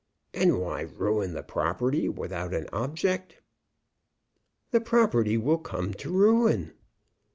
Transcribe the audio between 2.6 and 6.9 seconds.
object?" "The property will come to ruin."